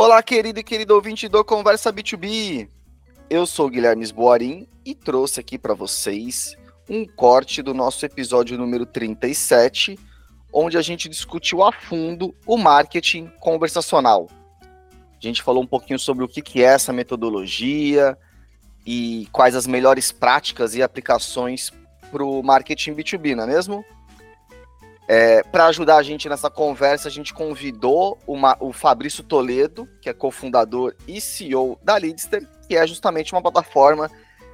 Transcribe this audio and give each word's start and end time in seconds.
Olá, 0.00 0.22
querido 0.22 0.60
e 0.60 0.62
querido 0.62 0.94
ouvinte 0.94 1.28
do 1.28 1.44
Conversa 1.44 1.92
B2B. 1.92 2.68
Eu 3.28 3.44
sou 3.44 3.68
Guilherme 3.68 4.04
Esboarim 4.04 4.68
e 4.84 4.94
trouxe 4.94 5.40
aqui 5.40 5.58
para 5.58 5.74
vocês 5.74 6.56
um 6.88 7.04
corte 7.04 7.62
do 7.62 7.74
nosso 7.74 8.06
episódio 8.06 8.56
número 8.56 8.86
37, 8.86 9.98
onde 10.52 10.78
a 10.78 10.82
gente 10.82 11.08
discutiu 11.08 11.64
a 11.64 11.72
fundo 11.72 12.32
o 12.46 12.56
marketing 12.56 13.26
conversacional. 13.40 14.28
A 14.62 15.18
gente 15.18 15.42
falou 15.42 15.64
um 15.64 15.66
pouquinho 15.66 15.98
sobre 15.98 16.24
o 16.24 16.28
que 16.28 16.62
é 16.62 16.66
essa 16.66 16.92
metodologia 16.92 18.16
e 18.86 19.26
quais 19.32 19.56
as 19.56 19.66
melhores 19.66 20.12
práticas 20.12 20.76
e 20.76 20.82
aplicações 20.82 21.72
para 22.12 22.22
o 22.22 22.40
marketing 22.40 22.94
B2B, 22.94 23.34
não 23.34 23.42
é 23.42 23.46
mesmo? 23.48 23.84
É, 25.10 25.42
para 25.42 25.64
ajudar 25.68 25.96
a 25.96 26.02
gente 26.02 26.28
nessa 26.28 26.50
conversa, 26.50 27.08
a 27.08 27.10
gente 27.10 27.32
convidou 27.32 28.18
uma, 28.26 28.58
o 28.60 28.74
Fabrício 28.74 29.24
Toledo, 29.24 29.88
que 30.02 30.10
é 30.10 30.12
cofundador 30.12 30.94
e 31.08 31.18
CEO 31.18 31.78
da 31.82 31.96
Leadster, 31.96 32.46
que 32.68 32.76
é 32.76 32.86
justamente 32.86 33.32
uma 33.32 33.40
plataforma 33.40 34.10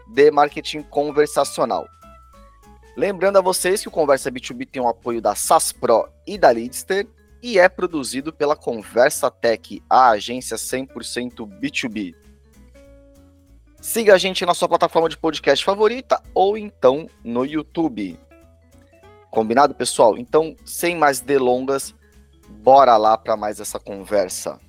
de 0.06 0.30
marketing 0.30 0.82
conversacional. 0.82 1.88
Lembrando 2.96 3.38
a 3.38 3.40
vocês 3.40 3.82
que 3.82 3.88
o 3.88 3.90
Conversa 3.90 4.30
B2B 4.30 4.68
tem 4.70 4.80
o 4.80 4.86
apoio 4.86 5.20
da 5.20 5.34
SAS 5.34 5.72
Pro 5.72 6.08
e 6.24 6.38
da 6.38 6.50
Leadster 6.50 7.04
e 7.42 7.58
é 7.58 7.68
produzido 7.68 8.32
pela 8.32 8.54
Conversa 8.54 9.28
Tech, 9.32 9.82
a 9.90 10.10
agência 10.10 10.56
100% 10.56 11.48
B2B. 11.60 12.14
Siga 13.80 14.14
a 14.14 14.18
gente 14.18 14.46
na 14.46 14.54
sua 14.54 14.68
plataforma 14.68 15.08
de 15.08 15.18
podcast 15.18 15.64
favorita 15.64 16.22
ou 16.32 16.56
então 16.56 17.08
no 17.24 17.44
YouTube. 17.44 18.16
Combinado, 19.34 19.74
pessoal? 19.74 20.16
Então, 20.16 20.54
sem 20.64 20.96
mais 20.96 21.20
delongas, 21.20 21.92
bora 22.62 22.96
lá 22.96 23.18
para 23.18 23.36
mais 23.36 23.58
essa 23.58 23.80
conversa. 23.80 24.60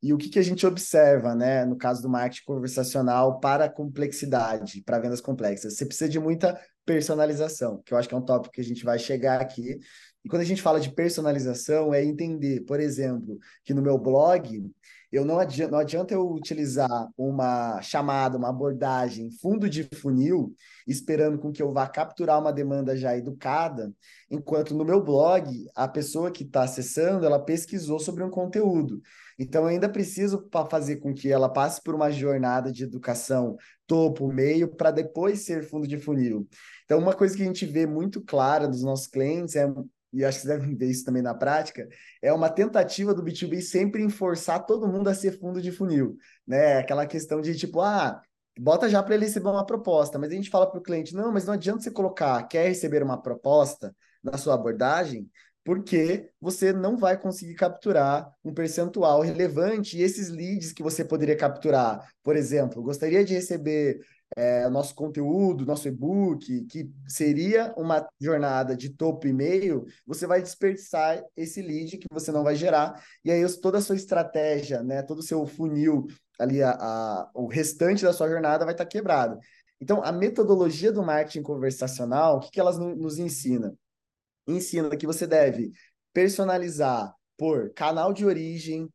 E 0.00 0.14
o 0.14 0.16
que, 0.16 0.28
que 0.28 0.38
a 0.38 0.42
gente 0.42 0.64
observa, 0.64 1.34
né, 1.34 1.64
no 1.64 1.76
caso 1.76 2.00
do 2.00 2.08
marketing 2.08 2.44
conversacional 2.46 3.40
para 3.40 3.68
complexidade, 3.68 4.80
para 4.82 5.00
vendas 5.00 5.20
complexas? 5.20 5.74
Você 5.74 5.84
precisa 5.84 6.08
de 6.08 6.20
muita 6.20 6.56
personalização, 6.88 7.82
que 7.84 7.92
eu 7.92 7.98
acho 7.98 8.08
que 8.08 8.14
é 8.14 8.18
um 8.18 8.24
tópico 8.24 8.54
que 8.54 8.62
a 8.62 8.64
gente 8.64 8.82
vai 8.82 8.98
chegar 8.98 9.42
aqui. 9.42 9.78
E 10.24 10.28
quando 10.28 10.40
a 10.40 10.46
gente 10.46 10.62
fala 10.62 10.80
de 10.80 10.90
personalização, 10.90 11.92
é 11.92 12.02
entender, 12.02 12.64
por 12.64 12.80
exemplo, 12.80 13.38
que 13.62 13.74
no 13.74 13.82
meu 13.82 13.98
blog 13.98 14.72
eu 15.12 15.24
não 15.24 15.38
adianta, 15.38 15.72
não 15.72 15.78
adianta 15.78 16.14
eu 16.14 16.30
utilizar 16.30 17.08
uma 17.16 17.80
chamada, 17.82 18.36
uma 18.36 18.48
abordagem 18.48 19.30
fundo 19.30 19.68
de 19.68 19.84
funil, 19.84 20.54
esperando 20.86 21.38
com 21.38 21.52
que 21.52 21.62
eu 21.62 21.72
vá 21.72 21.86
capturar 21.86 22.38
uma 22.38 22.52
demanda 22.52 22.96
já 22.96 23.16
educada, 23.16 23.92
enquanto 24.30 24.74
no 24.74 24.84
meu 24.84 25.02
blog, 25.02 25.66
a 25.74 25.88
pessoa 25.88 26.30
que 26.30 26.44
está 26.44 26.62
acessando, 26.62 27.24
ela 27.24 27.38
pesquisou 27.38 27.98
sobre 27.98 28.22
um 28.22 28.30
conteúdo. 28.30 29.00
Então, 29.38 29.62
eu 29.62 29.68
ainda 29.68 29.88
preciso 29.88 30.48
fazer 30.70 30.96
com 30.96 31.14
que 31.14 31.30
ela 31.30 31.48
passe 31.48 31.82
por 31.82 31.94
uma 31.94 32.10
jornada 32.10 32.72
de 32.72 32.84
educação 32.84 33.56
topo, 33.88 34.32
meio, 34.32 34.68
para 34.68 34.92
depois 34.92 35.40
ser 35.44 35.64
fundo 35.64 35.88
de 35.88 35.98
funil. 35.98 36.46
Então, 36.84 36.98
uma 36.98 37.14
coisa 37.14 37.36
que 37.36 37.42
a 37.42 37.46
gente 37.46 37.66
vê 37.66 37.86
muito 37.86 38.22
clara 38.22 38.68
dos 38.68 38.84
nossos 38.84 39.08
clientes 39.08 39.56
é 39.56 39.66
e 40.12 40.24
acho 40.24 40.40
que 40.40 40.46
vocês 40.46 40.58
devem 40.58 40.74
ver 40.74 40.86
isso 40.86 41.04
também 41.04 41.22
na 41.22 41.34
prática, 41.34 41.86
é 42.22 42.32
uma 42.32 42.48
tentativa 42.48 43.12
do 43.12 43.22
B2B 43.22 43.60
sempre 43.60 44.02
em 44.02 44.08
forçar 44.08 44.64
todo 44.64 44.88
mundo 44.88 45.08
a 45.08 45.14
ser 45.14 45.38
fundo 45.38 45.60
de 45.60 45.70
funil, 45.70 46.16
né? 46.46 46.78
Aquela 46.78 47.06
questão 47.06 47.40
de 47.40 47.54
tipo, 47.54 47.80
ah, 47.80 48.20
bota 48.58 48.88
já 48.88 49.02
para 49.02 49.14
ele 49.14 49.26
receber 49.26 49.50
uma 49.50 49.66
proposta, 49.66 50.18
mas 50.18 50.30
a 50.30 50.34
gente 50.34 50.50
fala 50.50 50.66
para 50.66 50.78
o 50.78 50.82
cliente, 50.82 51.14
não, 51.14 51.30
mas 51.30 51.44
não 51.44 51.54
adianta 51.54 51.82
você 51.82 51.90
colocar, 51.90 52.42
quer 52.48 52.68
receber 52.68 53.02
uma 53.02 53.20
proposta 53.20 53.94
na 54.22 54.38
sua 54.38 54.54
abordagem, 54.54 55.28
porque 55.68 56.30
você 56.40 56.72
não 56.72 56.96
vai 56.96 57.20
conseguir 57.20 57.54
capturar 57.54 58.32
um 58.42 58.54
percentual 58.54 59.20
relevante 59.20 59.98
e 59.98 60.02
esses 60.02 60.30
leads 60.30 60.72
que 60.72 60.82
você 60.82 61.04
poderia 61.04 61.36
capturar, 61.36 62.08
por 62.22 62.36
exemplo, 62.36 62.82
gostaria 62.82 63.22
de 63.22 63.34
receber 63.34 64.00
é, 64.34 64.66
nosso 64.70 64.94
conteúdo, 64.94 65.66
nosso 65.66 65.86
e-book, 65.86 66.64
que 66.70 66.90
seria 67.06 67.74
uma 67.76 68.08
jornada 68.18 68.74
de 68.74 68.88
topo 68.88 69.26
e 69.26 69.32
meio, 69.34 69.84
você 70.06 70.26
vai 70.26 70.40
desperdiçar 70.40 71.22
esse 71.36 71.60
lead 71.60 71.98
que 71.98 72.06
você 72.10 72.32
não 72.32 72.42
vai 72.42 72.56
gerar, 72.56 73.04
e 73.22 73.30
aí 73.30 73.44
toda 73.60 73.76
a 73.76 73.82
sua 73.82 73.96
estratégia, 73.96 74.82
né, 74.82 75.02
todo 75.02 75.18
o 75.18 75.22
seu 75.22 75.46
funil, 75.46 76.06
ali, 76.38 76.62
a, 76.62 76.70
a 76.70 77.30
o 77.34 77.46
restante 77.46 78.04
da 78.04 78.14
sua 78.14 78.30
jornada 78.30 78.64
vai 78.64 78.72
estar 78.72 78.86
tá 78.86 78.90
quebrado. 78.90 79.38
Então, 79.78 80.02
a 80.02 80.12
metodologia 80.12 80.90
do 80.90 81.02
marketing 81.02 81.42
conversacional, 81.42 82.38
o 82.38 82.40
que, 82.40 82.52
que 82.52 82.58
elas 82.58 82.78
nos 82.78 83.18
ensina? 83.18 83.76
Ensina 84.48 84.96
que 84.96 85.06
você 85.06 85.26
deve 85.26 85.70
personalizar 86.12 87.14
por 87.36 87.72
canal 87.74 88.12
de 88.12 88.24
origem, 88.24 88.88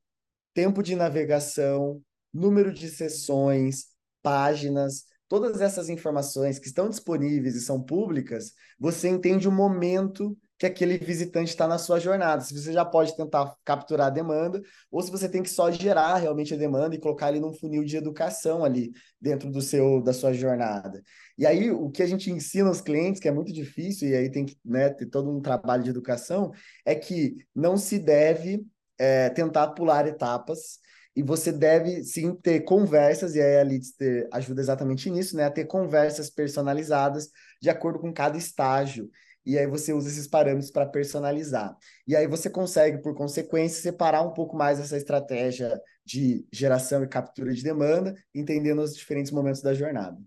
tempo 0.53 0.83
de 0.83 0.95
navegação, 0.95 2.01
número 2.33 2.73
de 2.73 2.89
sessões, 2.89 3.85
páginas, 4.21 5.05
todas 5.27 5.61
essas 5.61 5.89
informações 5.89 6.59
que 6.59 6.67
estão 6.67 6.89
disponíveis 6.89 7.55
e 7.55 7.61
são 7.61 7.81
públicas, 7.81 8.51
você 8.79 9.07
entende 9.07 9.47
o 9.47 9.51
momento 9.51 10.37
que 10.63 10.67
aquele 10.67 10.97
visitante 10.97 11.49
está 11.49 11.67
na 11.67 11.77
sua 11.77 11.99
jornada. 11.99 12.41
Se 12.41 12.53
você 12.53 12.71
já 12.71 12.85
pode 12.85 13.15
tentar 13.17 13.53
capturar 13.65 14.07
a 14.07 14.09
demanda, 14.09 14.61
ou 14.89 15.01
se 15.01 15.11
você 15.11 15.27
tem 15.27 15.43
que 15.43 15.49
só 15.49 15.69
gerar 15.69 16.15
realmente 16.15 16.53
a 16.53 16.57
demanda 16.57 16.95
e 16.95 16.99
colocar 16.99 17.29
ele 17.29 17.41
num 17.41 17.53
funil 17.53 17.83
de 17.83 17.97
educação 17.97 18.63
ali 18.63 18.93
dentro 19.19 19.51
do 19.51 19.61
seu 19.61 20.01
da 20.01 20.13
sua 20.13 20.31
jornada. 20.33 21.03
E 21.37 21.45
aí 21.45 21.69
o 21.69 21.89
que 21.89 22.01
a 22.01 22.07
gente 22.07 22.31
ensina 22.31 22.69
aos 22.69 22.79
clientes, 22.79 23.19
que 23.19 23.27
é 23.27 23.31
muito 23.31 23.51
difícil, 23.51 24.07
e 24.07 24.15
aí 24.15 24.31
tem 24.31 24.45
que 24.45 24.57
né, 24.63 24.89
ter 24.89 25.07
todo 25.07 25.29
um 25.29 25.41
trabalho 25.41 25.83
de 25.83 25.89
educação, 25.89 26.51
é 26.85 26.95
que 26.95 27.35
não 27.53 27.75
se 27.75 27.99
deve 27.99 28.65
é, 28.97 29.29
tentar 29.29 29.67
pular 29.69 30.07
etapas 30.07 30.79
e 31.15 31.21
você 31.21 31.51
deve 31.51 32.03
sim 32.05 32.35
ter 32.35 32.61
conversas, 32.61 33.35
e 33.35 33.41
aí 33.41 33.57
a 33.57 33.63
Lidster 33.63 34.27
ajuda 34.31 34.61
exatamente 34.61 35.09
nisso, 35.11 35.35
né? 35.35 35.43
A 35.43 35.51
ter 35.51 35.65
conversas 35.65 36.29
personalizadas 36.29 37.29
de 37.61 37.69
acordo 37.69 37.99
com 37.99 38.13
cada 38.13 38.37
estágio. 38.37 39.09
E 39.45 39.57
aí 39.57 39.67
você 39.67 39.93
usa 39.93 40.09
esses 40.09 40.27
parâmetros 40.27 40.71
para 40.71 40.85
personalizar. 40.85 41.75
E 42.07 42.15
aí 42.15 42.27
você 42.27 42.49
consegue, 42.49 43.01
por 43.01 43.13
consequência, 43.15 43.81
separar 43.81 44.21
um 44.21 44.33
pouco 44.33 44.55
mais 44.55 44.79
essa 44.79 44.97
estratégia 44.97 45.79
de 46.05 46.45
geração 46.51 47.03
e 47.03 47.07
captura 47.07 47.53
de 47.53 47.63
demanda, 47.63 48.15
entendendo 48.33 48.81
os 48.81 48.95
diferentes 48.95 49.31
momentos 49.31 49.61
da 49.61 49.73
jornada. 49.73 50.17